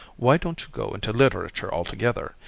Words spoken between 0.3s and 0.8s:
don't you